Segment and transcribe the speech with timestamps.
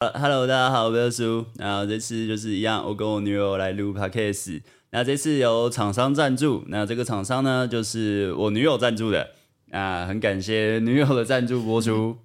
[0.00, 1.44] 呃哈喽，大家好，我是苏。
[1.58, 4.62] 然后这次就是一样，我跟我女友来录 podcast。
[4.92, 9.28] 那这次有厂商赞助，那这个厂商呢，就是我女友赞助的。
[9.70, 12.16] 啊，很感谢女友的赞助播出。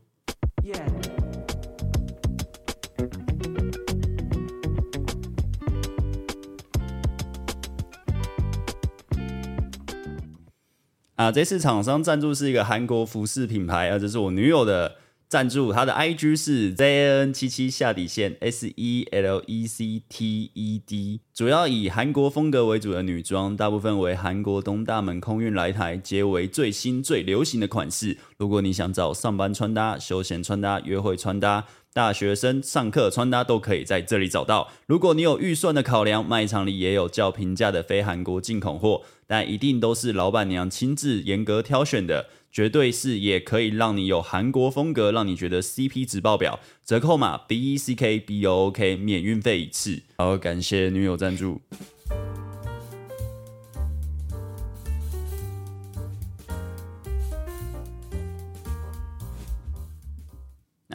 [0.63, 0.85] Yeah.
[11.15, 14.95] 啊，这次厂商赞助是一个韩国服饰品牌，啊，这是我女友的。
[15.35, 28.17] 赞助他的 IG 是 ZN 七七下底线 S E L E C T E D，主要以韩国风格为主的女装，大部分为韩国东大门空运来台，皆为最新最流行的款式。
[28.37, 31.65] 如果你想找上班穿搭、休闲穿搭、约会穿搭、
[31.95, 34.69] 大学生上课穿搭，都可以在这里找到。
[34.85, 42.27] 如果你有预算的考量，卖场里也有较平价的非韩国进口货，但一定都是老板娘亲自严格挑选的。
[42.51, 46.59] 绝对是，也可以让你有韩国风格，让你觉得 CP 值爆表。
[46.85, 50.01] 折扣码 B E C K B O O K，免运费一次。
[50.17, 51.61] 好，感谢女友赞助。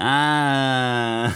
[0.00, 1.32] 啊，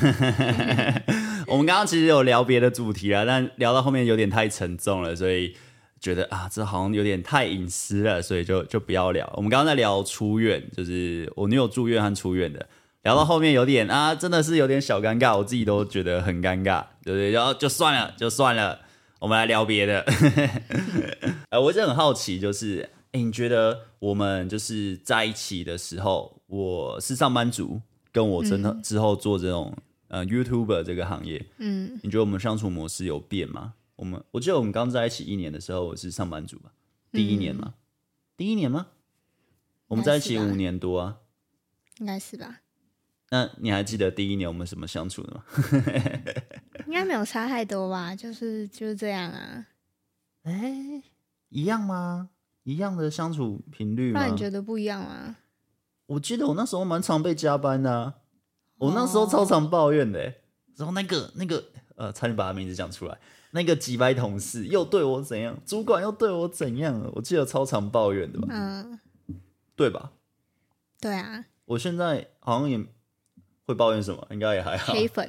[1.47, 5.57] 我们刚刚其实有聊别的主题啊，但聊到后面有点太沉重了，所以。
[6.01, 9.27] 觉得啊，这好像有点太隐私了，所以就就不要聊。
[9.37, 12.69] 我们刚刚在聊出院，就是我女友住院和出院的，
[13.05, 17.31] 聊到后面有点啊，真的是有点小尴尬，我自己都觉得很尴尬，对不对？
[17.31, 18.81] 然后就算了，就算了，
[19.19, 20.05] 我们来聊别的。
[21.49, 27.81] 呃，我一直很好奇，就是，哎，你觉得我们就是在一起的时候，我是上班族，
[28.15, 29.77] 跟我真的之后做这种、
[30.07, 33.75] 嗯、呃 YouTuber 这个行业，嗯，你觉得我们相处模式有变吗？
[33.97, 36.71] 我们我记得我们刚在一起一年的时候，我是上班族吧？
[37.11, 37.75] 第一年吗？
[37.75, 37.75] 嗯、
[38.37, 38.87] 第一年吗？
[39.89, 41.17] 我们在一起五年多啊，
[41.99, 42.61] 应该是吧？
[43.31, 45.45] 那你还记得第一年我们怎么相处的吗？
[46.87, 48.15] 应该没有差太多吧？
[48.15, 49.67] 就是就是这样啊。
[50.43, 51.03] 哎、欸，
[51.49, 52.31] 一样吗？
[52.63, 54.21] 一样的相处频率吗？
[54.21, 55.37] 那你觉得不一样吗？
[56.07, 58.15] 我记得我那时候蛮常被加班的、啊，
[58.79, 60.21] 我那时候超常抱怨的、
[60.77, 61.65] 然后那个那个
[61.97, 63.19] 呃，差点把他名字讲出来。
[63.53, 67.11] 那个几百同事又对我怎样，主管又对我怎样？
[67.15, 68.49] 我记得超常抱怨的吧？
[68.51, 68.99] 嗯，
[69.77, 70.11] 对吧？
[71.01, 71.45] 对啊。
[71.67, 72.85] 我现在好像也
[73.67, 74.93] 会抱怨什么，应该也还好。
[74.93, 75.29] 黑粉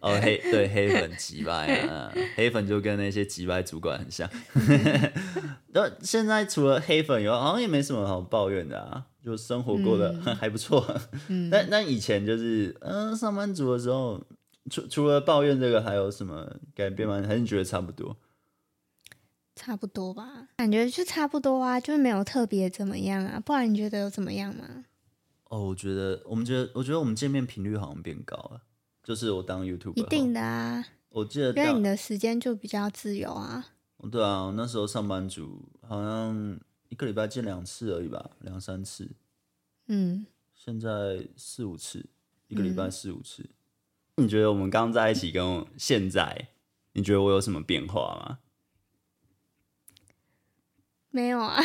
[0.00, 4.28] 哦，黑对黑粉几百啊， 黑粉就跟那些几百主管很像。
[5.74, 10.84] 那现在除了黑粉以外，好像也没什么好抱怨的啊，就生活过得 还不错。
[11.28, 14.22] 嗯，但但以前就是嗯，上班族的时候。
[14.70, 17.22] 除除了抱怨这个，还有什么改变吗？
[17.28, 18.16] 还是觉得差不多？
[19.54, 23.38] 差不多吧，感觉就差不多啊，就是没有特别怎么样啊。
[23.44, 24.64] 不然你觉得有怎么样吗？
[25.54, 28.60] 哦，我觉得我们觉得，我觉得我们见面频率好像变高了。
[29.04, 30.84] 就是我当 YouTuber，一定的啊。
[31.10, 33.64] 我记得，因为你的时间就比较自由啊。
[34.10, 39.08] 对啊，我那时候上班族好像一个礼拜见两次而已吧，两三次。
[39.86, 40.26] 嗯。
[40.56, 42.04] 现在四五次，
[42.48, 43.44] 一个礼拜四五次。
[43.44, 46.48] 嗯你觉得我们刚在一起跟现在，
[46.92, 48.38] 你觉得我有什么变化吗？
[51.10, 51.60] 没有啊，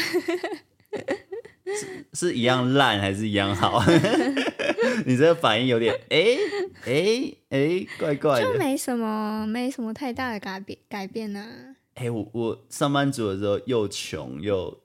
[1.77, 3.81] 是是一样烂还是一样好？
[5.05, 6.37] 你这个反应有点哎
[6.85, 11.75] 哎哎，怪怪的，就没什么没什么太大的改变改变呢、啊。
[11.95, 14.81] 哎、欸，我我上班族的时候又穷又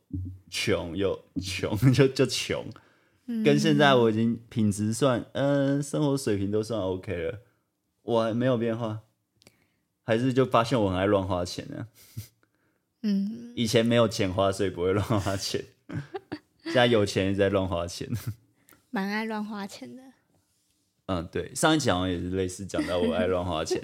[0.50, 2.64] 穷又穷 就就穷，
[3.44, 7.40] 跟现在我已经品质算嗯、呃、生活水平都算 OK 了。
[8.02, 9.00] 我还没有变化，
[10.04, 11.86] 还是就发现我很爱乱花钱呢？
[13.02, 15.64] 嗯，以前没有钱花，所以不会乱花钱。
[16.64, 18.08] 现在有钱，一直在乱花钱。
[18.90, 20.02] 蛮爱乱花钱的。
[21.06, 23.80] 嗯，对，上一集好像也是类似讲到我爱乱花钱，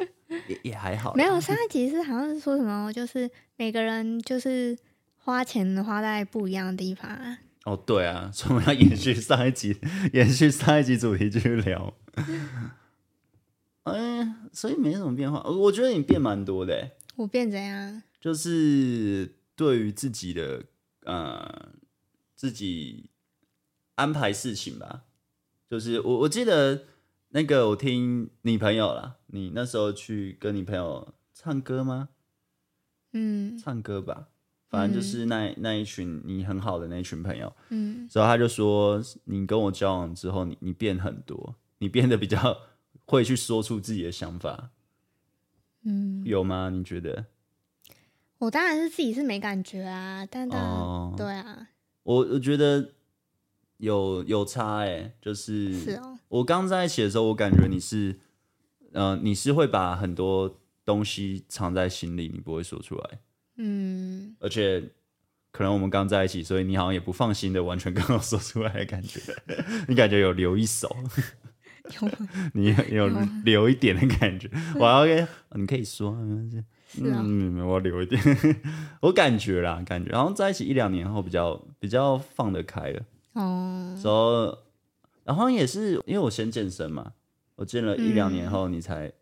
[0.48, 1.14] 也也还好。
[1.14, 4.76] 没有，上一集是好像是说什么，就是每个人就是
[5.16, 7.36] 花钱花在不一样的地方。
[7.64, 9.76] 哦，对啊，所以我们要延续上一集，
[10.14, 11.94] 延续上一集主题继续聊。
[13.84, 15.43] 哎，所以没什么变化。
[15.43, 16.93] 我觉得你变蛮多的。
[17.16, 18.02] 我变怎样？
[18.19, 20.62] 就是对于自己的
[21.05, 21.69] 呃，
[22.40, 23.10] 自己
[23.96, 25.04] 安排事情吧。
[25.69, 26.87] 就是我我记得
[27.28, 32.08] 那个，我听你朋友啦，你那时候去跟你朋友唱歌吗？
[33.12, 34.28] 嗯，唱歌吧。
[34.70, 37.54] 反正就是那、嗯、那一群你很好的那一群朋友。
[37.69, 42.62] 嗯，然后他就说，你跟我交往之后，你你变很多，你变得比较。
[43.06, 44.70] 会去说出自己的想法，
[45.82, 46.70] 嗯，有吗？
[46.70, 47.26] 你觉得？
[48.38, 51.70] 我当然是自己是没感觉啊，但当然、哦、对啊，
[52.02, 52.93] 我我觉得
[53.76, 58.19] 有有差哎、欸，就是，是哦，我刚在一起的时候，我感觉你是
[58.93, 63.20] 嗯、呃，你是会把很多东西藏在心里，你不会说出来。
[63.56, 64.82] 嗯，而且
[65.52, 69.20] 可能我们刚在一起，所以你好像也不放心的完全跟我说出来的感觉，
[69.87, 70.94] 你感觉有留一手，
[72.00, 72.08] 有
[72.55, 73.08] 你有
[73.44, 74.50] 留一点的感觉。
[74.79, 75.26] 我 OK，
[75.56, 76.17] 你可以说，
[76.92, 78.20] 是啊、嗯，我要留一点，
[79.00, 83.02] 我感觉啦，感觉，然后在一起一两年后比较比较放得开了。
[83.34, 84.58] 哦，说，
[85.25, 87.12] 然后也是因为我先健身嘛。
[87.54, 89.12] 我健了一两年后，你才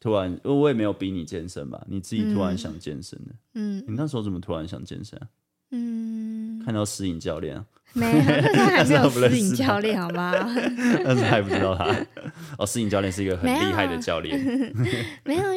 [0.00, 3.34] 突然，因为我也没有逼你健身吧，你自己突然想健身的。
[3.54, 5.26] 嗯，你那时候怎么突然想健身啊？
[5.72, 7.66] 嗯，看到私隐教练啊？
[7.92, 10.32] 没有，那时候还没有私隐教练，好吗？
[11.04, 11.86] 但是还不知道他。
[12.56, 14.38] 哦，私隐教练是一个很厉害的教练。
[15.24, 15.54] 没有，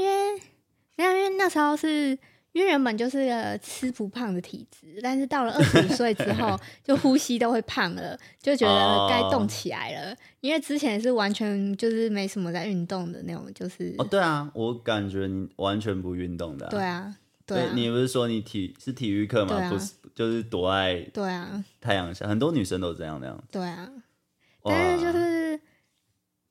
[1.39, 2.15] 那时候是。
[2.51, 10.09] 因为原本就是个吃不胖的体质，但是到了二十五岁之后， 就呼吸都会胖了，就觉得该动起来了。
[10.09, 10.17] Oh.
[10.41, 16.69] 因为之前是完全就是没什么在运动的那种，就是哦，对啊，我感觉你完全不运动的、啊。
[16.71, 17.15] 对啊，
[17.45, 19.55] 对啊，你不是说你体是体育课吗？
[19.55, 23.43] 啊、不是，就是躲爱对啊太阳下，很多女生都这样那样。
[23.51, 23.87] 对啊，
[24.63, 25.61] 但是就是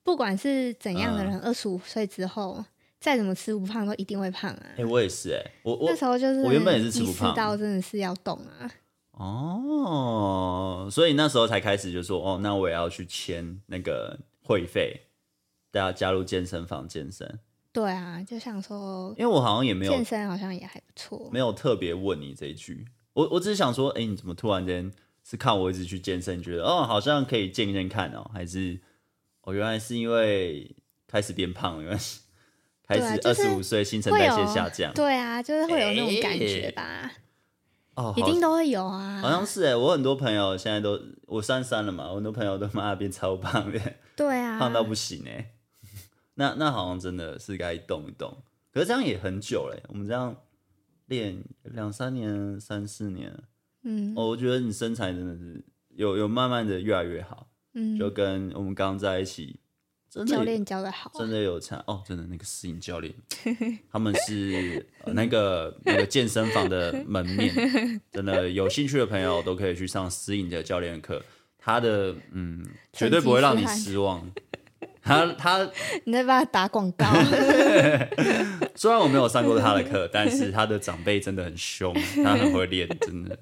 [0.04, 2.64] 不管是怎样的人，二十五岁之后。
[3.00, 4.66] 再怎么吃不胖都一定会胖啊！
[4.70, 8.70] 哎、欸，我也是哎、欸，我我那时候就是我原本也是吃不胖，到真的是要动啊！
[9.12, 15.02] 哦，所以那时候才开始就说哦，那我也要去签那个会费，
[15.70, 17.38] 大家加入健身房健身。
[17.72, 22.84] 对啊，就想说，因为我好像也没有健身，好像也还不错，没有特别问你这一句。
[23.12, 24.92] 我我只是想说，哎、欸，你怎么突然间
[25.22, 28.80] 是看我一直去健身，觉得哦，好像可以健一健看哦，还是
[29.42, 30.74] 哦，原来是因为
[31.06, 32.20] 开始变胖了，原来是。
[32.88, 34.94] 开始二十五岁，新陈代谢下降。
[34.94, 36.82] 对啊，就是会有那种感觉吧。
[36.82, 37.12] 欸、
[37.96, 39.20] 哦，一定都会有啊。
[39.20, 43.78] 好像是哎，我很多朋友现在都我三三了嘛，我很多朋友都妈变超胖的。
[44.16, 45.52] 对啊， 胖到不行哎。
[46.36, 48.38] 那那好像真的是该动一动。
[48.72, 50.34] 可是这样也很久嘞，我们这样
[51.06, 53.36] 练两三年、三四年，
[53.82, 57.48] 嗯，我觉得你身材真的是有有慢慢的越来越好。
[57.74, 59.60] 嗯，就跟我们刚刚在一起。
[60.26, 62.02] 教练教的好，真的有差哦！
[62.06, 63.14] 真的那个私隐教练，
[63.90, 71.22] 他们是、呃、那个那个健身房的门面，真的有兴趣的朋友都可以去上私隐的教练课，
[71.58, 74.28] 他的嗯，绝对不会让你失望。
[75.08, 75.70] 他他，
[76.04, 77.06] 你在帮他打广告。
[78.76, 83.36] 虽然我没有上过他的课，但是他的长辈真的很凶，他很会练，真的。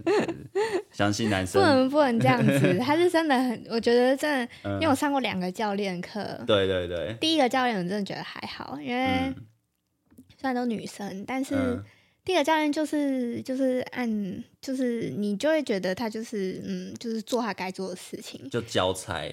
[0.92, 6.22] 相信男生不能不能这样子， 他是真的很，我觉得真的，因为我上过两个教练课。
[6.46, 7.14] 对对对。
[7.20, 9.34] 第一个教练我真的觉得还好，因为
[10.40, 11.54] 虽然都女生，但是
[12.24, 19.30] 第一个教练就是就是按就是你就会觉得他就是嗯就是做他该做的事情，就交差。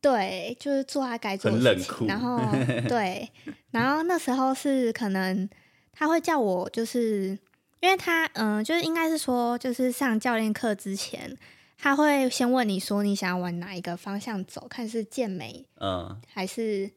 [0.00, 2.06] 对，就是做他该做的事情。
[2.06, 2.40] 然后
[2.88, 3.30] 对，
[3.70, 5.48] 然后那时候是可能
[5.92, 7.38] 他会叫我，就是
[7.80, 11.36] 因为他嗯、呃，就是应该是说，就是上教练课之前，
[11.76, 16.90] 他会先问你说你想要往哪一个方向走，看是健美，嗯，还是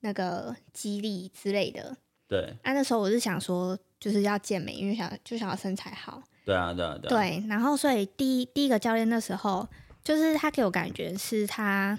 [0.00, 1.96] 那个肌力之类的。
[2.28, 6.22] 对，啊，那时候我是想说，就是要健美，因为想就想要身材好。
[6.44, 7.10] 对啊，对啊，对啊。
[7.10, 9.66] 对，然后所以第一第一个教练那时候，
[10.04, 11.98] 就是他给我感觉是他。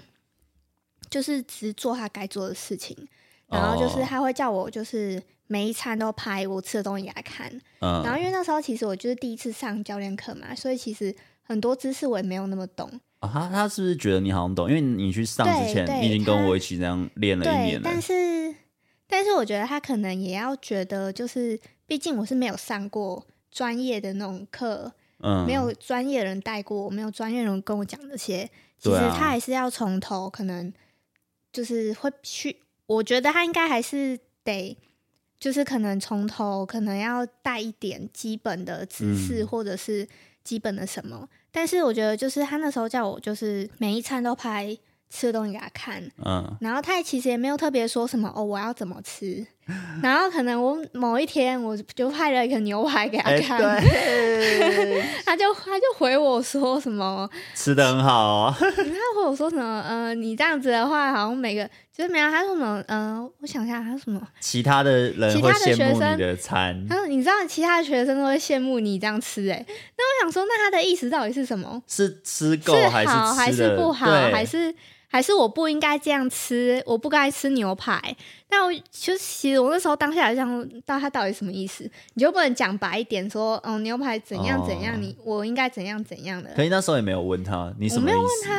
[1.16, 2.94] 就是只做他该做的事情，
[3.48, 7.50] 然后就是他会叫我，就是每一餐都拍我吃的东西给他看。
[7.80, 13.00] 嗯，然后因为那时候其实我就是第一次上教练课嘛，所以其实很多知识我也没有那么懂。
[13.20, 14.68] 啊，他他是不是觉得你好像懂？
[14.68, 17.82] 因为你去上之前，你已经跟我一起这样练了一年了。
[17.82, 18.54] 但是，
[19.08, 30.70] 但是我觉得他可能也要觉得，就是毕竟我是没有上过专业的那种课，嗯，没有专业的人带过我，没有专业的人跟我讲这些，其实他还是要从头可能。
[31.56, 34.76] 就是会去，我觉得他应该还是得，
[35.40, 40.06] 就是可能从头可能要带一点基本的知识，或者是
[40.44, 41.18] 基本的什么。
[41.22, 44.76] 嗯、但是我觉得，就是他那时候叫我，就是每一餐都拍
[45.08, 49.46] 吃的东西给他看，嗯，然后他其实也没有特别说什么哦，我要怎么吃。
[50.02, 58.12] 然后可能我某一天我就派了一个牛排给他看，欸、 他就他就回我说什么 吃的很好
[58.46, 64.20] 啊，他回我说什么呃，你这样子的话，好像每个就是没有，他说什么呃，我想一下，他说什么？
[64.40, 69.64] 其他的人会羡慕你的餐，他说你知道其他的学生都会羡慕你这样吃哎，
[69.98, 71.82] 那我想说，那他的意思到底是什么？
[71.88, 74.06] 是吃够还是好还是不好？
[74.06, 74.72] 还是？
[75.08, 78.16] 还是我不应该这样吃，我不该吃牛排。
[78.48, 81.88] 但我就其实我那时候当下就想，到他到底什么意思？
[82.14, 86.50] 你就不能讲白一点说，哦，牛排怎样怎样，哦、你我应该怎样怎样的？
[86.54, 88.18] 可是那时候也没有问他，你什么意思？
[88.18, 88.54] 我没有问他，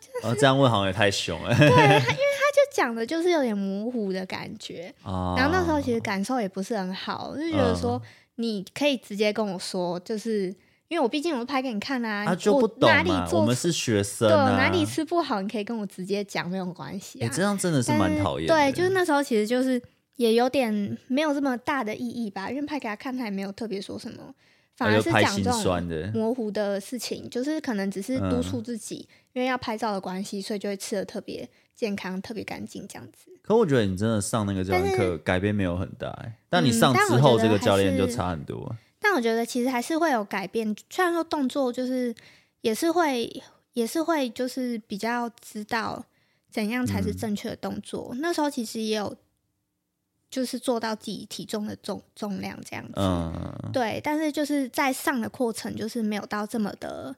[0.00, 1.54] 就是、哦，这样问好像也太凶了。
[1.54, 4.92] 对， 他因为他就讲的就是有点模糊的感觉。
[5.04, 8.00] 哦、然后那时候其实感受也不是很好，就觉得说
[8.36, 10.54] 你可以直接跟我说，就是
[10.88, 12.96] 因为我毕竟我拍给你看啊，他就不懂嘛。
[12.98, 17.26] 我哪里做我们是学生、啊，对，哪里吃不好，你可以跟我直接讲，没有关系、啊。
[17.26, 18.48] 哎、欸，这样真的是蛮讨厌。
[18.48, 19.80] 对，就是那时候其实就是
[20.16, 24.34] 也有点没有这么大的意义吧，因为拍给他看，他也没有特别说什么。
[24.76, 33.28] 反而是讲这种模糊的事情，就是可能只是督促自己，嗯、因为要拍照的关系，所以就会吃的特别健康、特别干净这样子。
[33.42, 38.72] 可我觉得你真的上那个教练课改变没有很大，哎，但你上之后这个教练就差很多、
[39.18, 42.14] 我觉得其实还是会有改变，虽然说动作就是
[42.60, 46.04] 也是会也是会就是比较知道
[46.50, 48.10] 怎样才是正确的动作。
[48.12, 49.14] 嗯、那时候其实也有。
[50.30, 53.32] 就是做到自己体重的重重量这样子，嗯，
[53.72, 57.16] 对，但是就是在上的过程，就是没有到这么的，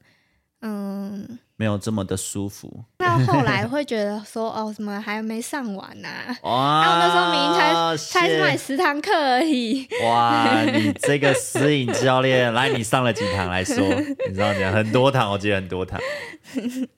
[0.62, 1.38] 嗯。
[1.56, 2.84] 没有这么的舒服。
[2.96, 6.36] 到后来会觉得说，哦，什么还没上完呐、啊？
[6.40, 6.80] 哇！
[6.82, 9.86] 然后那时候明明才才买十堂课而已。
[10.04, 10.62] 哇！
[10.64, 13.76] 你这个私影教练，来，你上了几堂来说？
[14.26, 14.72] 你知道吗？
[14.72, 16.00] 很多堂，我记得很多堂。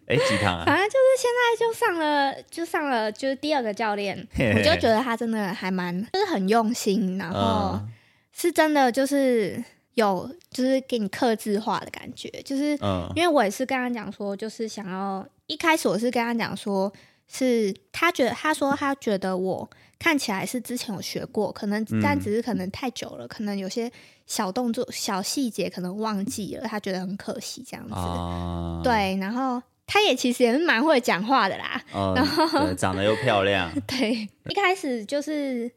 [0.06, 0.62] 哎，几堂啊？
[0.64, 7.80] 反正就是现在就上了，就上了，就是第二个教练，我就觉得他真的还蛮，就是很用心，然后
[8.32, 9.64] 是真的就是。
[9.94, 12.78] 有，就是给你克制化的感觉，就是，
[13.14, 16.90] 因为我也是跟他讲说，就是想要一开始我是跟他讲说，
[17.28, 19.68] 是他觉得他说他觉得我
[19.98, 23.90] 看起来是之前有学过，可能但只是可能太久了，可能有些
[24.26, 27.94] 小动作、小细节可能忘记了，他觉得很可惜这样子。
[28.82, 31.82] 对，然后他也其实也是蛮会讲话的啦，
[32.16, 33.70] 然后 长得又漂亮。
[33.86, 35.70] 对，一开始就是。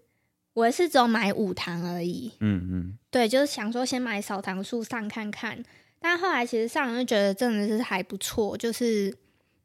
[0.55, 5.63] 我是只有买五堂而已，嗯嗯，对，就是想说先买少堂数上看看，
[6.01, 9.17] 但后来其实上就觉得真的是还不错，就是，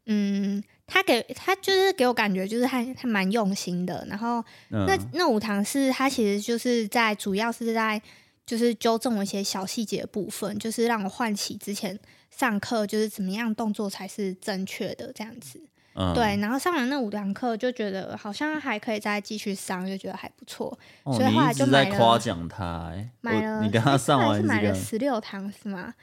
[0.07, 8.01] 嗯，他给他就是给我感觉就是还还蛮用心的，然后那那五堂是他其实就是在主要是在
[8.47, 11.99] 就是纠正我一些小细节部分，就是让我唤起之前
[12.31, 15.61] 上课就是怎么样动作才是正确的这样子。
[15.95, 21.97] 嗯、对，然后上完那五堂课，就觉得好像还可以再继续上，就觉得还不错，哦、所以后来就买了。
[21.97, 23.63] 夸奖他，买了。
[23.63, 25.95] 你跟他 上完是买了十六堂是吗？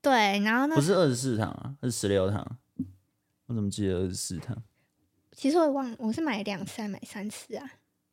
[0.00, 2.58] 对，然后那不是二十四堂啊，是十六堂。
[3.46, 4.56] 我怎么记得二十四堂？
[5.32, 7.70] 其实我忘，我是买两次还买三次啊？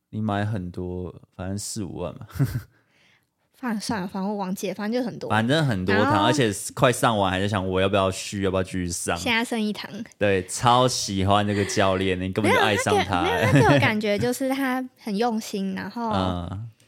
[0.10, 2.28] 你买很多，反正四五万嘛。
[3.62, 9.15] 算了算了，反正我忘记了，反正就很多，反正很多堂，而且快上完还在想我要不要续，要不要继续上。
[9.15, 9.88] 现在剩一堂。
[10.18, 13.22] 对，超喜欢这个教练，你根本就爱上他。
[13.22, 16.12] 没有，他给我感觉 就是他很用心，然后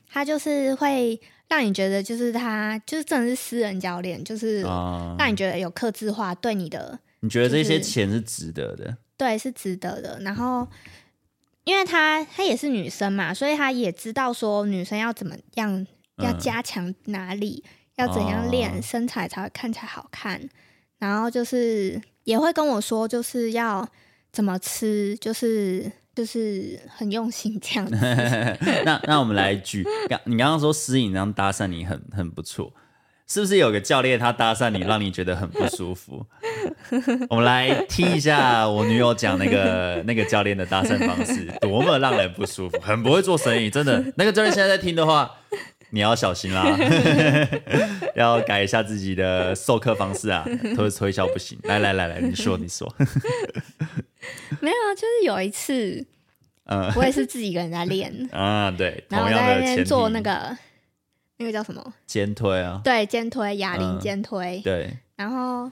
[0.09, 4.61] 他就是会让你觉得就是他就是真的是私人教练，就是
[5.19, 6.97] 让你觉得有克制化对你的。
[7.19, 8.97] 你觉得这些钱是值得的？
[9.15, 10.19] 对，是值得的。
[10.21, 10.67] 然后，
[11.65, 15.85] 因为他他也是女生嘛，所以他也知道说女生要怎么样。
[16.23, 17.63] 要加强哪里？
[17.65, 20.39] 嗯、要怎样练身材才会看起来好看？
[20.39, 20.49] 哦、
[20.97, 23.87] 然后就是也会跟我说，就是要
[24.31, 27.95] 怎么吃，就是就是很用心这样子。
[28.83, 32.73] 那那我们来举，刚你刚刚说私影这样搭讪你很很不错，
[33.27, 36.25] 是不是有个教练他搭讪你，让你觉得很不舒服？
[37.29, 44.03] 我们来听一下我女友讲那个那个教练的搭讪方式，多么让人不舒服，很不会做生意，真的。
[44.15, 45.29] 那个教练现在在听的话。
[45.93, 46.75] 你要小心啦，
[48.15, 50.43] 要改一下自己的授课方式啊，
[50.75, 51.55] 推推销不行。
[51.65, 52.91] 来来来来，你说 你说，
[54.59, 56.03] 没有啊，就是有一次，
[56.65, 58.11] 嗯，我也是自己一个人在练。
[58.33, 60.57] 啊，对，然后在那边做那个
[61.37, 61.93] 那个叫什么？
[62.07, 65.71] 肩推啊，对，肩推哑铃肩推，对，然后。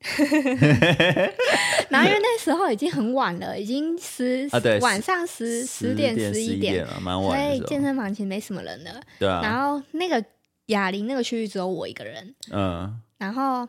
[1.90, 8.98] 然后因为那时候已经很晚了，已经十、啊、晚上十十点十一点了，蛮晚，所以健身房其实没什么人了。
[9.18, 9.40] 对啊。
[9.42, 10.24] 然后那个
[10.66, 12.34] 哑铃那个区域只有我一个人。
[12.50, 12.98] 嗯。
[13.18, 13.68] 然后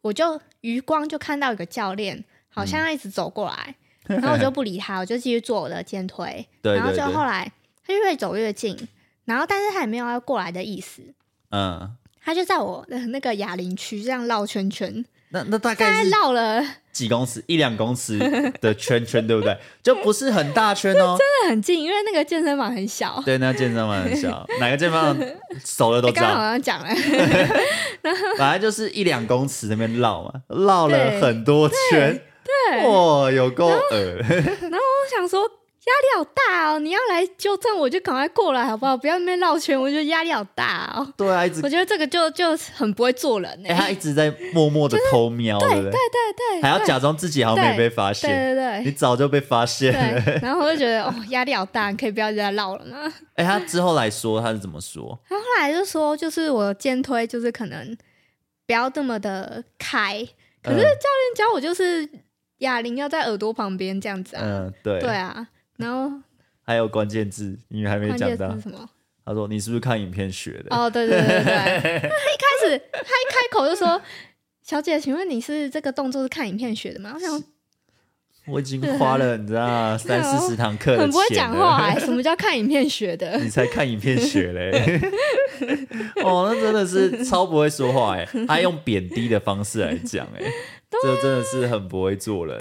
[0.00, 3.74] 我就余光就看到一个教练，好像一直走过来，
[4.06, 6.46] 嗯、 然后我就不理他，我就继续做我的肩推。
[6.62, 6.76] 对，对，对。
[6.76, 7.50] 然后就后来
[7.84, 8.76] 他就越走越近，
[9.24, 11.02] 然后但是他也没有要过来的意思。
[11.50, 11.96] 嗯。
[12.22, 15.04] 他就在我的那个哑铃区这样绕圈圈。
[15.34, 18.16] 那那大概绕了几公尺，一两公尺
[18.60, 19.58] 的圈圈，对不对？
[19.82, 23.20] 就不是很大圈哦， 真的很近，因为那个健身房很小。
[23.26, 25.18] 对，那健身房很小，哪个健身房
[25.64, 26.22] 熟的都知道。
[26.22, 26.86] 刚刚好像讲了，
[28.00, 30.32] 本来就是一两公尺那边绕嘛，
[30.64, 32.22] 绕了很多圈，
[32.70, 33.76] 对，哇，有够恶。
[33.90, 35.42] 然后我想说，
[35.92, 36.78] 力好大哦！
[36.78, 38.96] 你要来纠正我就赶快过来好不好？
[38.96, 41.06] 不要那边绕圈，我觉得压力好大哦。
[41.16, 43.74] 对啊，一直我觉得这个就就很不会做人哎、欸。
[43.74, 45.90] 他一直在默默的偷瞄， 就是、对不对？
[45.90, 48.30] 对对对，还要假装自己好像没被发现。
[48.30, 50.38] 对对对，你早就被发现了。
[50.40, 53.12] 然后我就觉得哦，压力好大，你可以不要再绕了吗？
[53.36, 55.18] 哎、欸，他之后来说他是怎么说？
[55.28, 57.96] 他后来就说，就是我肩推就是可能
[58.66, 60.26] 不要这么的开，
[60.62, 62.08] 可是教练教我就是
[62.58, 64.42] 哑铃要在耳朵旁边这样子啊。
[64.42, 64.98] 嗯，对。
[65.00, 66.16] 对啊，然后。
[66.66, 68.58] 还有关键字，你还没讲到。
[68.58, 68.88] 什么？
[69.26, 71.44] 他说：“你是不是看影片学的？”哦，对对对对，
[72.00, 74.00] 他一开始他一开口就说
[74.62, 77.42] ：“小姐，请问你是这个动作是看影片学的吗？”我想，
[78.46, 81.96] 我已经花了你知道 三四十堂课，很不会讲话哎。
[82.00, 83.38] 什么叫看影片学的？
[83.40, 85.00] 你才看影片学嘞！
[86.22, 90.42] 哦，那真的是超不会说话哎，他用贬低的方式来讲哎，
[91.02, 92.58] 这真的是很不会做人。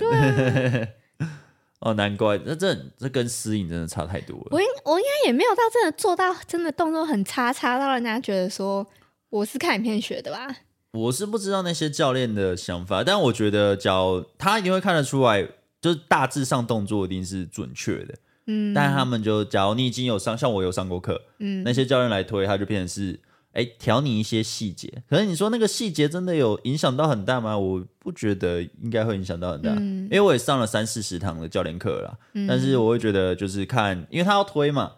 [1.84, 4.48] 哦，难怪，那这这跟私隐真的差太多了。
[4.52, 8.88] 我应我应该也没有到真的做到真的动作很差，差到人家觉得说
[9.30, 10.48] 我是看影片学的吧？
[10.92, 15.48] 我是不知道那些教练的想法，但我觉得，假如他一定会看得出来，
[15.82, 18.16] 就是大致上动作一定是准确的。
[18.48, 23.20] 嗯，但他们就假如你已经有上，像我有上过课，嗯，那些教练来推，他就变成是。
[23.54, 27.56] 哎，调你一些细节，可是你说那个细节真的有影响到很大吗？
[27.56, 34.94] 我不觉得应该会影响到很大，嗯、因为我也上了三四十堂的教练课了，嗯、但是我会觉得就是看，因为他要推嘛，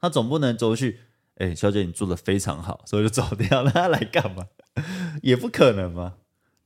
[0.00, 0.98] 他总不能走去，
[1.36, 4.44] 哎，小姐你做的非常好，所以就走掉让，他来干嘛？
[5.22, 6.14] 也不可能嘛，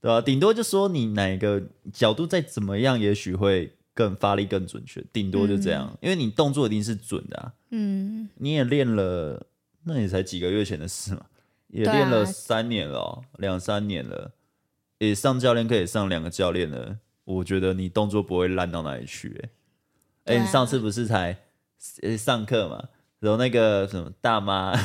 [0.00, 0.22] 对吧？
[0.22, 9.46] 顶多就说你哪个角度再怎么样，也许会更发力更准确，顶多就这样，嗯、因为你动作一定是准的，啊，嗯，你也练了，
[9.82, 11.20] 那也才几个月前的事嘛。
[11.68, 14.32] 也练了三年了，喔，两、啊、三年了，
[14.98, 16.98] 也上教练课也上两个教练了。
[17.24, 19.50] 我觉得你动作不会烂到哪里去，欸。
[20.24, 21.36] 哎、啊欸，你上次不是才
[22.18, 22.88] 上课嘛？
[23.18, 24.76] 然后那个什么大妈，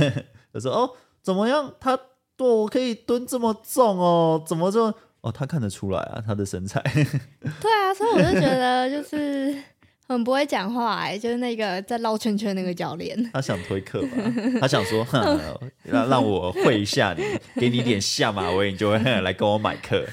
[0.54, 1.74] 她说：“哦，怎么样？
[1.80, 2.00] 他
[2.38, 4.42] 对我可以蹲这么重哦？
[4.48, 4.82] 怎么这？
[5.22, 6.82] 哦，他看得出来啊，他的身材。
[7.62, 9.62] ”对啊，所以我就觉得就是。
[10.10, 14.18] 很不会讲话哎、欸，就是那个在绕圈圈那个教练， 他想推课吧？
[14.60, 15.40] 他想说，哼，
[15.84, 17.24] 让让我会一下你，
[17.62, 20.04] 给你一点下马威，你就会来跟我买课。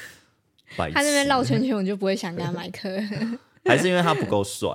[0.76, 2.90] 他那边绕圈圈，我就不会想跟他买课。
[3.64, 4.68] 还是因为他不够帅？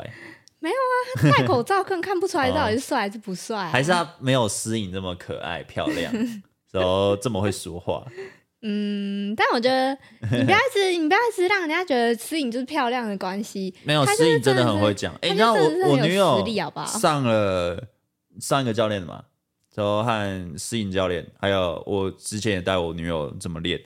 [0.60, 3.72] 没有啊，他戴口罩更看不出来到底是帅还是不帅、啊哦。
[3.72, 6.12] 还是他没有诗颖这么可爱漂亮，
[6.72, 8.04] 然后这么会说话。
[8.64, 9.98] 嗯，但我觉得
[10.38, 13.74] 你不要一直，你不要一直让人家觉得思颖就是漂亮的关系。
[13.84, 15.14] 没有，思颖真的很会讲。
[15.16, 16.44] 哎、欸，你知道我我女友
[16.86, 17.88] 上了
[18.40, 19.24] 上一个教练嘛，
[19.74, 23.82] 然后和思颖教练，还有我之前也带我女友怎么练，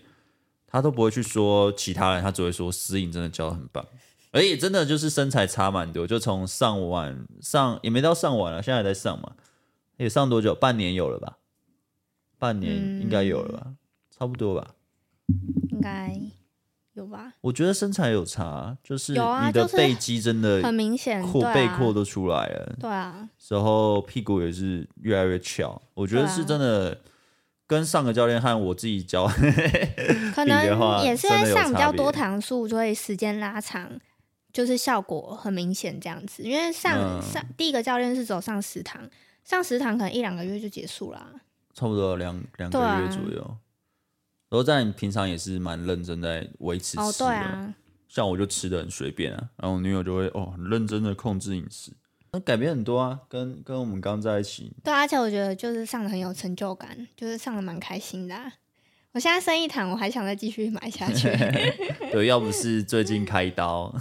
[0.68, 3.86] 他都不会去说其他人，他只会说思颖真的教的很棒，
[4.32, 9.32] 而且真的就是身材差蛮多，就从上晚上也没到上晚了，现在还在上嘛，
[9.96, 10.54] 也上多久？
[10.54, 11.38] 半年有了吧？
[12.38, 13.64] 半年应该有了吧？
[13.68, 13.78] 嗯
[14.17, 14.75] 差不多吧，
[15.71, 16.17] 应该
[16.93, 17.34] 有吧。
[17.41, 22.75] 我觉得身材有差，就是你的背肌真的很明显，阔背阔都出来了。
[22.80, 25.82] 对啊，然后屁股也是越来越翘。
[25.93, 26.97] 我觉得是真的，
[27.67, 29.28] 跟上个教练和我自己教，
[30.34, 30.63] 可能
[31.04, 33.99] 也是在上比较多堂数，所以时间拉长，
[34.54, 36.41] 就是效果很明显这样子。
[36.41, 39.01] 因为上上第一个教练是走上食堂，
[39.43, 41.30] 上食堂可能一两个月就结束了，
[41.73, 43.58] 差不多两两个月左右。
[44.56, 47.76] 然后在你平常也是蛮认真在维持吃的，哦啊、
[48.08, 51.91] 像我就吃的很随便啊，然后我女友就会哦很认真的控制饮食，
[52.32, 54.72] 那改变很多啊，跟跟我们刚在一起。
[54.82, 58.50] 对，而且我觉得就是上的很有成就感，就是上的蛮开心的、啊。
[59.12, 61.30] 我现在生一堂，我还想再继续买下去。
[62.13, 63.94] 对，要不是最近开刀。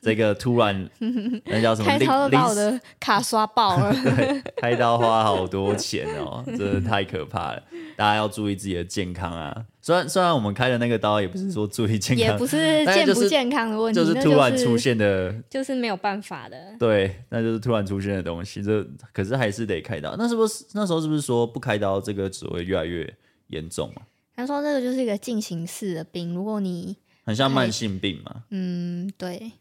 [0.00, 0.88] 这个突然
[1.46, 1.88] 那叫什么？
[1.88, 3.92] 开刀把我的卡刷爆了。
[4.02, 7.62] 对，开刀花好多钱哦， 真的太可怕了。
[7.96, 9.64] 大家要注意自己的健康啊！
[9.82, 16.56] 虽然虽然我们开的那个刀也不是说注意健康，也不是健不健康的问题，就是突然出现的，就是没有办法的。
[16.78, 18.62] 对，那就是突然出现的东西。
[18.62, 18.82] 这
[19.12, 20.14] 可是还是得开刀。
[20.16, 23.12] 那是不是那时候是不是说不开刀这个只会越来越
[23.48, 24.02] 严重啊？
[24.36, 28.44] 他说这个就是一个进行式的病，如果你很像慢性病嘛。
[28.50, 29.52] 嗯，对。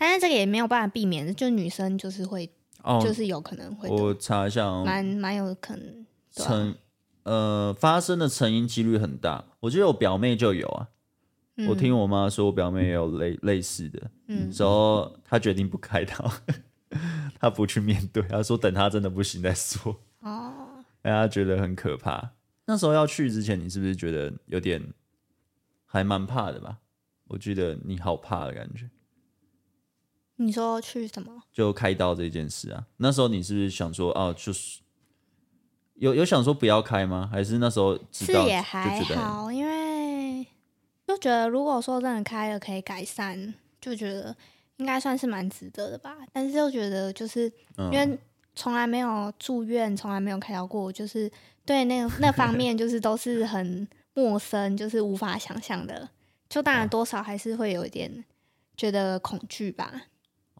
[0.00, 2.48] 但是这个也没有办法避免，就女生就是会，
[2.84, 3.88] 哦、就是有可能会。
[3.88, 6.76] 我查一下、哦，蛮蛮有可能成
[7.24, 9.44] 呃发生的成因几率很大。
[9.58, 10.88] 我觉得我表妹就有啊，
[11.56, 16.32] 嗯、我听我妈说，我表妹也有类类似的，嗯，然后她决定不开刀，
[17.40, 20.00] 她不去面对，她说等她真的不行再说。
[20.20, 22.30] 哦， 大家觉得很可怕。
[22.66, 24.92] 那时候要去之前，你是不是觉得有点
[25.86, 26.78] 还蛮怕的吧？
[27.26, 28.88] 我记得你好怕的感觉。
[30.40, 31.42] 你说去什么？
[31.52, 32.86] 就开刀这件事啊？
[32.98, 34.78] 那时候你是不是想说，哦，就是
[35.94, 37.28] 有有想说不要开吗？
[37.30, 40.46] 还是那时候知道是也还好，因为
[41.08, 44.34] 就觉得如果说真的开了可以改善，就觉得
[44.76, 46.16] 应该算是蛮值得的吧。
[46.32, 48.16] 但是又觉得就是因为
[48.54, 51.28] 从来没有住院，从来没有开刀过，就是
[51.64, 56.08] 对那那方面就是都是很陌生，就是无法想象的。
[56.48, 58.24] 就当然多少还是会有一点
[58.76, 60.02] 觉得恐惧吧。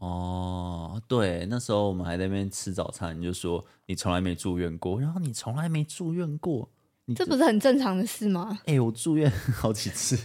[0.00, 6.68] 哦，对，那时候我们还在那边吃早餐，你就说你从来没住院过，然后你从来没住院过，
[7.06, 8.60] 你这不是很正常的事吗？
[8.66, 10.16] 哎、欸，我住院 好几次，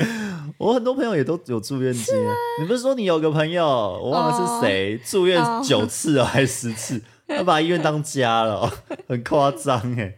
[0.56, 2.26] 我很多朋友也都有住院经验。
[2.26, 7.02] 啊、你不是说你有个朋友，我忘了是谁，哦、住院九次哦，还是十次？
[7.26, 8.68] 他把医院当家了，
[9.06, 10.16] 很夸张哎。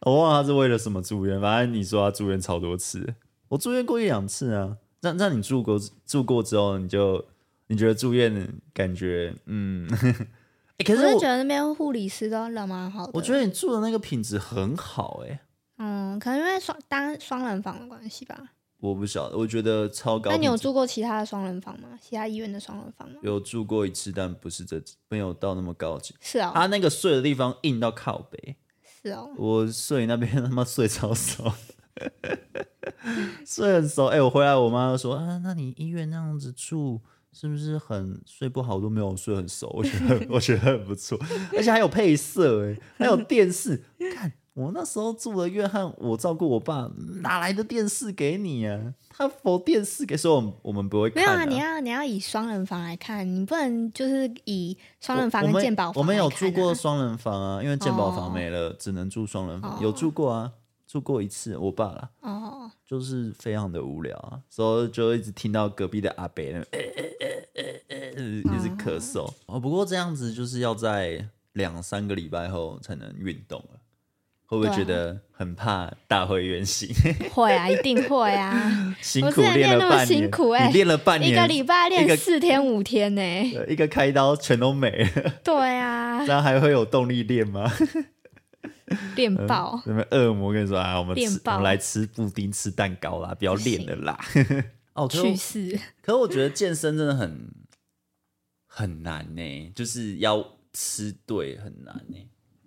[0.00, 3.14] 我忘了他是为了什么住院，反正你说他住院超多次。
[3.48, 7.24] 我住院过一两次啊，那那你住过住过之后，你就
[7.66, 9.88] 你觉得住院感觉，嗯，
[10.78, 13.12] 欸、 可是我，我觉得那边护理师都人蛮好的。
[13.14, 15.40] 我觉得你住的那个品质很好、欸，哎，
[15.78, 18.38] 嗯，可能因为双单双人房的关系吧。
[18.80, 20.30] 我不晓得，我觉得超高。
[20.30, 21.98] 那你有住过其他的双人房吗？
[22.02, 23.18] 其他医院的双人房吗？
[23.22, 26.14] 有住过一次，但不是这没有到那么高级。
[26.20, 28.56] 是啊、哦，他那个睡的地方硬到靠北。
[29.02, 31.50] 是哦，我睡那边他妈睡超熟。
[33.46, 37.00] 睡很熟，哎、欸，我回来，我妈就说啊，那你医院那样子住，
[37.34, 38.78] 是不是很睡不好？
[38.80, 41.18] 都没有睡很熟， 我觉得 我觉得很不错，
[41.56, 43.82] 而且还有配色，哎，还有电视。
[44.14, 46.88] 看我那时候住的约翰我照顾我爸，
[47.22, 48.94] 哪来的电视给你啊？
[49.10, 51.26] 他否电视给，说我们我们不会看、啊。
[51.26, 56.00] 没有啊，你要你要以双人房来看，你不能就是以双人房跟鉴宝房、啊我。
[56.02, 59.82] 我们有住过双人房啊，因为鉴宝房没了，哦、只能住双人房。
[59.82, 60.52] 有住过啊。
[60.86, 62.70] 住过一次，我爸啦，哦，oh.
[62.86, 67.23] 就是非常的无聊啊，所以就一直听到隔壁的阿伯那、欸欸欸欸、
[68.16, 69.34] 一直咳嗽哦。
[69.46, 69.62] Oh.
[69.62, 73.80] 不过这样子就是要在两三个礼拜后才能运动了，
[74.46, 76.88] 会不会觉得很怕大会原形？
[77.32, 78.96] 会啊，一定会啊！
[79.00, 85.32] 辛苦练了半年，辛苦欸、你练了半年，一个礼拜练四天五天呢、 欸，一个开刀全都没了。
[85.42, 87.70] 对啊，这样还会有动力练吗？
[89.16, 89.80] 练爆！
[89.84, 90.98] 什么恶魔跟你说啊？
[90.98, 94.18] 我们吃，我们来吃布丁、吃蛋糕啦，不要练了啦！
[94.92, 95.78] 哦，去世。
[96.02, 97.50] 可是我觉得健身真的很
[98.76, 102.16] 很难呢，就是要吃对很难呢。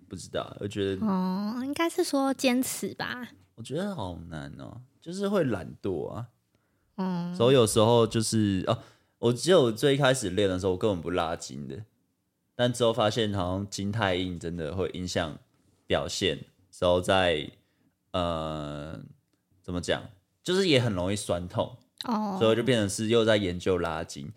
[0.08, 3.28] 不知道，我觉得哦，应该是说坚持吧。
[3.56, 6.28] 我觉得好难哦，就是会懒惰啊。
[6.96, 8.78] 嗯，所以有时候就是哦，
[9.18, 11.84] 我记得我最开始练的时候，我根本不拉筋的，
[12.54, 15.38] 但之后发现好像筋太硬，真的会影响。
[15.86, 16.38] 表现
[16.70, 17.50] 时候在
[18.10, 19.00] 呃
[19.62, 20.02] 怎么讲，
[20.44, 22.38] 就是也很容易酸痛哦，oh.
[22.38, 24.30] 所以就变成是又在研究拉筋，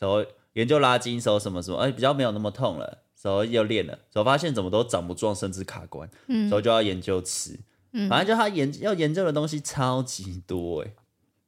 [0.00, 7.58] 然后研究拉筋时候什么什么，哎比较没有那么痛了，然后又练了，然后发现怎么都长不壮，甚至卡关，嗯，所以就要研究吃，
[7.92, 10.92] 嗯，反正就他研要研究的东西超级多哎，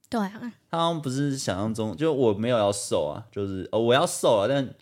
[0.09, 4.75] 对啊，他好像不是想象中，就我没有要瘦啊，就是哦我要瘦啊，但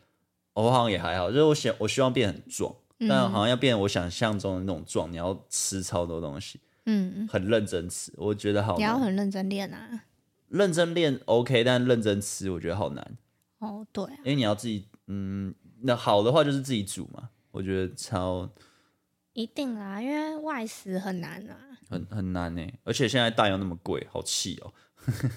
[0.55, 2.75] 我好像也还好，就是我想我希望变很壮。
[2.99, 8.75] 但好像要变我想象中的那种壮，你要吃超多东西，嗯，很认真吃，我觉得好。
[8.79, 10.05] 你要很认真练啊，
[10.49, 13.19] 认真练 OK，但认真吃我觉得好难。
[13.59, 18.49] 哦，对啊，因为你要自己，嗯，那好的话就是自己煮嘛，我觉得超
[19.33, 21.57] 一定啦，因为外食很难啊，
[21.89, 24.73] 很很难呢，而且现在蛋又那么贵，好气哦，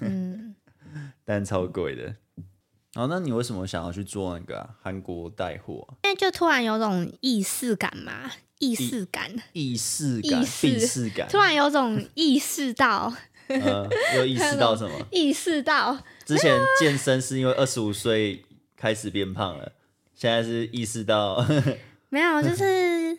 [0.01, 0.55] 嗯，
[1.25, 2.15] 蛋超贵的。
[2.95, 5.87] 哦，那你为什么想要去做那个啊、韩国带货？
[6.03, 10.45] 因为就突然有种意识感嘛，意识感，意识感，意
[10.79, 13.13] 识感，突然有种意识到，
[13.49, 14.93] 呃，有意识到什么？
[15.11, 18.43] 意识到之前健身是因为二十五岁
[18.77, 19.71] 开始变胖了，
[20.15, 21.45] 现在是意识到
[22.09, 23.17] 没有，就是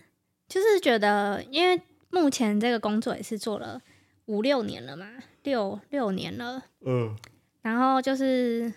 [0.48, 3.80] 就是觉得，因为目前这个工作也是做了
[4.26, 5.06] 五六年了嘛，
[5.42, 7.16] 六六年了，嗯，
[7.62, 8.72] 然后就是。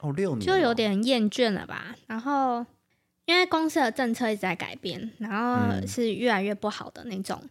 [0.00, 1.94] 哦，六年就有点厌倦了吧？
[2.08, 2.66] 然后
[3.24, 7.50] 因为公司的政策一直在改变，然后是越来越不好的那种，嗯、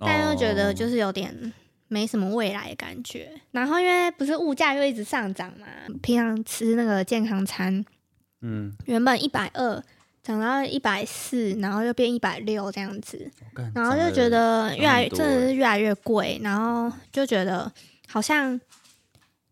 [0.00, 1.52] 但又觉得就是有点
[1.92, 3.30] 没什么未来的感觉。
[3.34, 5.66] 哦、然后因为不是物价又一直上涨嘛，
[6.02, 7.84] 平常吃那个健康餐，
[8.40, 9.82] 嗯，原本一百二
[10.22, 13.30] 涨到一百四，然后又变一百六这样子，
[13.74, 17.70] 然后就觉得越来真的是越来越贵，然后就觉得
[18.08, 18.60] 好像。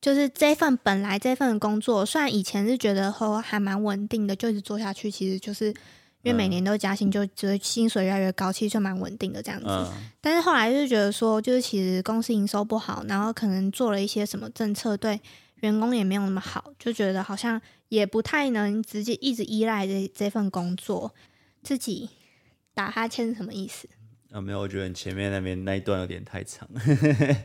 [0.03, 5.75] 就是这份本来这份工作，虽然以前是觉得说还蛮稳定的，就一直做下去，其实就是
[6.23, 9.67] 因为每年都加薪，就觉得薪水越来越高，其实就蛮稳定的这样子。
[9.69, 15.21] 嗯、但是后来就是觉得说，就是其实公司营收不好，然后可能做了一些什么政策，对
[15.57, 21.15] 员工也没有那么好，就觉得好像也不太能直接一直依赖这这份工作。
[21.63, 22.09] 自己
[22.73, 23.89] 打哈欠是什么意思？
[24.31, 26.69] 啊，没有，我觉得你前面那边那一段有点太长。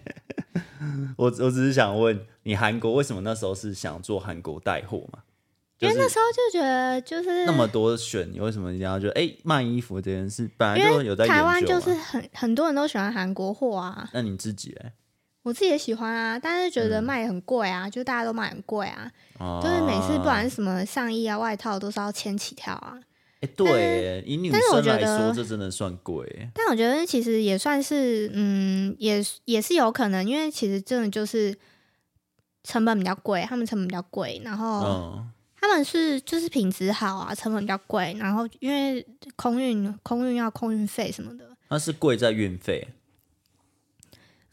[1.18, 5.20] 我我只是想问你，韩国为什么那时候是想做韩国带货嘛？
[5.80, 11.16] 因为那时候就觉得就是那么多选，你为什么一定要觉得哎卖衣服这件事本来就？
[11.26, 14.10] 台湾就是很很多人都喜欢韩国货啊。
[14.14, 14.94] 那你自己嘞？
[15.44, 22.98] 我自己也喜欢啊，但是觉得卖很贵啊，嗯、就大家都卖很贵啊，啊，就是每次不管是什么上衣啊、外套都是要千起跳啊。
[23.42, 26.50] 哎、欸，对，以女生来说，这真的算贵。
[26.56, 31.56] 但我觉得其实也算是，嗯，也也是有可能，因为其实真的就是
[32.64, 34.80] 成本比较贵，他们成本比较贵，然后。
[34.80, 35.32] 嗯
[35.66, 39.04] 他们是就是品质好啊，成本比较贵，然后因为
[39.36, 42.88] 空运空运要空运费什么的，那是贵在运费，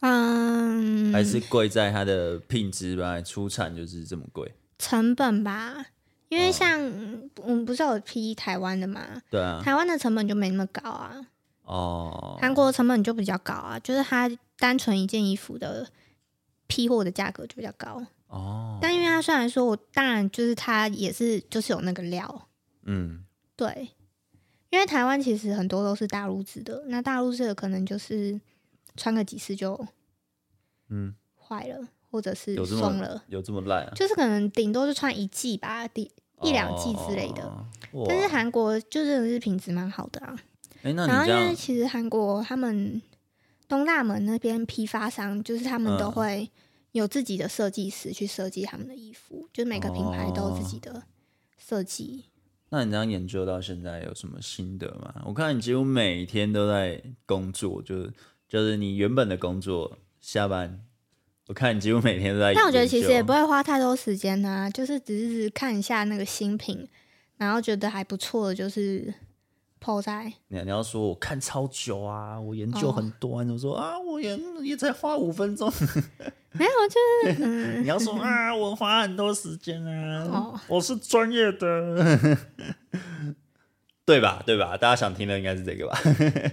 [0.01, 3.20] 嗯，还是贵在它的品质吧？
[3.20, 5.85] 出产就是这么贵，成本吧？
[6.31, 9.03] 因为像、哦、我们不是有批台湾的嘛？
[9.31, 11.27] 对啊，台湾的成本就没那么高啊。
[11.64, 15.87] 哦，韩国的成本就比较高啊，就是它单纯一件衣服的
[16.66, 18.03] 批货的价格就比较高。
[18.33, 22.49] 哦，但因为他虽然说我当然就是他也是就是有那个料，
[22.85, 23.90] 嗯，对，
[24.71, 28.40] 因为台湾其实很多都是大陆制的，那大陆制的可能就是
[28.97, 29.79] 穿个几次就，
[30.88, 33.92] 嗯，坏了或者是松了，有这么烂啊？
[33.95, 37.45] 就是可能顶多是穿一季吧，第一两季之类的。
[37.45, 40.35] 哦、但是韩国就真的是品质蛮好的啊。
[40.81, 43.03] 然后因为其实韩国他们
[43.68, 46.51] 东大门那边批发商就是他们都会。
[46.93, 51.05] 嗯有自己的设计师去设计他们的衣服，就每个品牌都有自己的
[51.57, 52.27] 设计。
[52.27, 52.29] 哦。
[52.69, 55.23] 那你这样研究到现在有什么心得吗？
[55.25, 58.13] 我看你几乎每天都在工作，就是
[58.47, 60.85] 就是你原本的工作下班，
[61.47, 62.53] 我看你几乎每天都在。
[62.55, 66.87] 但我觉得其实也不会花太多时间啊，就是只是看一下那个新品，
[67.39, 69.13] 然后觉得还不错的就是。
[69.83, 75.68] 泡在你你要说我看超久啊，我研究很多，啊，你、哦、说啊，我也也才花五分钟，
[76.53, 82.38] 没有就是、嗯、你要说啊，我花很多时间啊，哦、我是专业的，
[84.07, 84.42] 对吧？
[84.47, 84.77] 对吧？
[84.77, 85.99] 大家想听的应该是这个吧？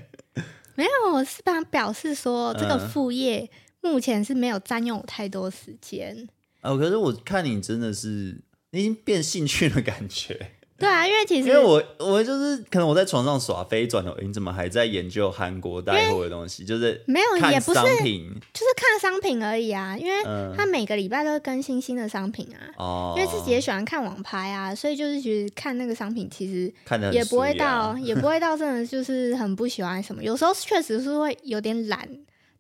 [0.76, 3.50] 没有，我是想表示说这个副业
[3.82, 6.28] 目前是没有占用我太多时间。
[6.62, 10.54] 哦，可是我看你真的是你已经变兴趣的感觉。
[10.80, 16.64] 对啊，因为其实因为我我就是可能我在床上耍飞转头，你怎么还在研究韩国带货的东西？
[16.64, 19.98] 就是没有，也不是，就是看商品而已啊。
[19.98, 20.24] 因为
[20.56, 22.58] 他每个礼拜都会更新新的商品啊。
[22.78, 23.20] 哦、嗯。
[23.20, 26.74] 因为自己也喜欢看网拍啊，所以就是觉得看那个商品其实
[27.12, 30.24] 也不会到，也不会到真的就是很不喜欢什么。
[30.24, 32.08] 有时候确实是会有点懒，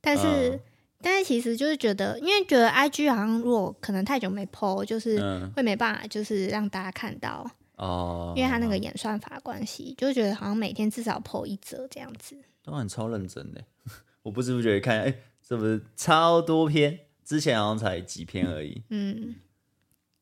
[0.01, 0.59] 但是、嗯、
[1.01, 5.17] 但是其实就是觉得，因为觉得 IG 好像如果可能太久没 po，就是
[5.55, 7.49] 会没办法，就是让大家看到。
[7.79, 12.37] 哦，因为他那个演算法关系，就觉得好像每天至少 po 一折这样子。
[12.61, 13.63] 当然超认真的，
[14.21, 16.99] 我不知不觉看，哎、欸，是不是超多篇？
[17.23, 18.83] 之前好像才几篇而已。
[18.89, 19.35] 嗯，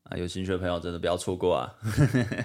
[0.04, 1.76] 啊，有兴趣的朋友真的不要错过啊！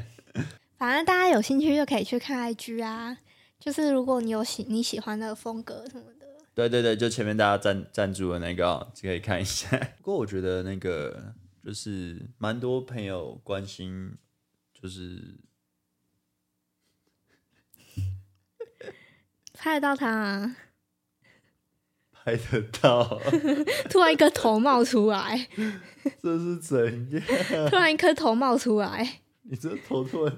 [0.79, 3.19] 反正大家有兴趣就可以去看 IG 啊，
[3.61, 6.27] 就是如果你有喜你喜欢的风格什么的。
[6.55, 9.77] 对对对，就前面大家赞赞助的那个、哦，就可以看一下。
[9.99, 14.17] 不过我觉得那个就是蛮多朋友关心。
[14.83, 15.39] 就是
[19.55, 20.57] 拍得到他啊，
[22.11, 23.21] 拍得到。
[23.89, 25.49] 突然一颗头冒出来，
[26.21, 27.23] 这是怎样？
[27.71, 30.37] 突然一颗头冒出来，你这头突然，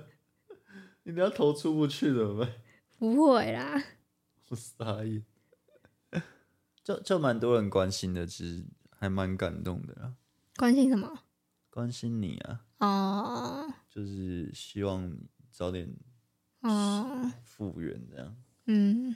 [1.04, 2.52] 你那头出不去怎么办？
[2.98, 3.82] 不会啦，
[4.50, 5.24] 我傻眼。
[6.82, 10.12] 就就蛮多人关心的，其实还蛮感动的啊。
[10.56, 11.23] 关心什么？
[11.74, 12.60] 关心你啊。
[12.78, 15.92] 哦、oh.，就是希望你早点
[16.60, 19.14] 哦复原这样，嗯、oh.，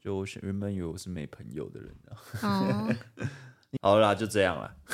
[0.00, 1.94] 就我原本以为我是没朋友的人，
[2.42, 3.28] 哦、oh.
[3.82, 4.76] 好啦，就这样了。